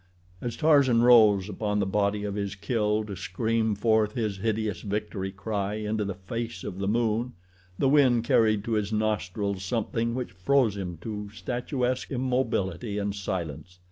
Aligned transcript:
As 0.41 0.55
Tarzan 0.57 1.03
rose 1.03 1.47
upon 1.47 1.77
the 1.77 1.85
body 1.85 2.23
of 2.23 2.33
his 2.33 2.55
kill 2.55 3.03
to 3.03 3.15
scream 3.15 3.75
forth 3.75 4.13
his 4.13 4.37
hideous 4.39 4.81
victory 4.81 5.31
cry 5.31 5.75
into 5.75 6.03
the 6.03 6.15
face 6.15 6.63
of 6.63 6.79
the 6.79 6.87
moon 6.87 7.33
the 7.77 7.87
wind 7.87 8.23
carried 8.23 8.63
to 8.63 8.71
his 8.71 8.91
nostrils 8.91 9.63
something 9.63 10.15
which 10.15 10.31
froze 10.31 10.75
him 10.75 10.97
to 11.01 11.29
statuesque 11.29 12.09
immobility 12.09 12.97
and 12.97 13.13
silence. 13.13 13.77